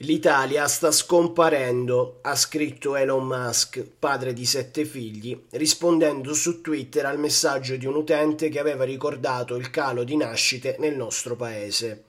L'Italia 0.00 0.68
sta 0.68 0.90
scomparendo, 0.90 2.18
ha 2.20 2.36
scritto 2.36 2.96
Elon 2.96 3.26
Musk, 3.26 3.82
padre 3.82 4.34
di 4.34 4.44
sette 4.44 4.84
figli, 4.84 5.46
rispondendo 5.52 6.34
su 6.34 6.60
Twitter 6.60 7.06
al 7.06 7.18
messaggio 7.18 7.76
di 7.76 7.86
un 7.86 7.94
utente 7.94 8.50
che 8.50 8.58
aveva 8.58 8.84
ricordato 8.84 9.56
il 9.56 9.70
calo 9.70 10.04
di 10.04 10.14
nascite 10.18 10.76
nel 10.80 10.94
nostro 10.94 11.34
paese. 11.34 12.04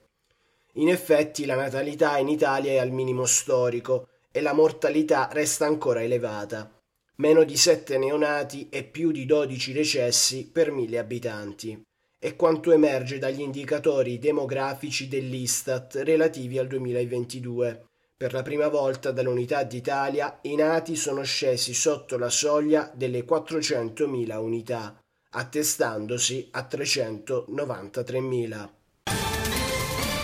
In 0.74 0.90
effetti 0.90 1.46
la 1.46 1.56
natalità 1.56 2.18
in 2.18 2.28
Italia 2.28 2.74
è 2.74 2.78
al 2.78 2.92
minimo 2.92 3.26
storico 3.26 4.10
e 4.34 4.42
la 4.42 4.52
mortalità 4.52 5.30
resta 5.32 5.66
ancora 5.66 6.04
elevata, 6.04 6.70
meno 7.16 7.46
di 7.46 7.56
7 7.56 7.98
neonati 7.98 8.68
e 8.70 8.84
più 8.84 9.12
di 9.12 9.26
12 9.26 9.72
decessi 9.72 10.50
per 10.52 10.72
mille 10.72 10.98
abitanti. 10.98 11.82
È 12.20 12.36
quanto 12.36 12.72
emerge 12.72 13.20
dagli 13.20 13.42
indicatori 13.42 14.18
demografici 14.18 15.08
dell'Istat 15.08 16.02
relativi 16.04 16.58
al 16.58 16.66
2022. 16.66 17.84
Per 18.18 18.34
la 18.34 18.42
prima 18.42 18.70
volta 18.70 19.12
dall'Unità 19.12 19.62
d'Italia 19.62 20.40
i 20.42 20.56
nati 20.56 20.96
sono 20.96 21.22
scesi 21.22 21.76
sotto 21.76 22.18
la 22.18 22.30
soglia 22.30 22.92
delle 22.96 23.24
400.000 23.24 24.36
unità, 24.36 25.00
attestandosi 25.30 26.48
a 26.54 26.68
393.000. 26.68 28.70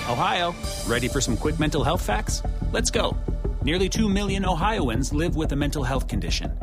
Ohio, 0.10 0.56
ready 0.88 1.08
for 1.08 1.22
some 1.22 1.38
quick 1.38 1.60
mental 1.60 1.84
health 1.84 2.02
facts? 2.02 2.42
Let's 2.72 2.90
go. 2.90 3.16
Nearly 3.62 3.88
2 3.88 4.10
million 4.10 4.46
Ohioans 4.46 5.12
live 5.12 5.36
with 5.36 5.52
a 5.52 5.56
mental 5.56 5.84
health 5.84 6.08
condition. 6.08 6.63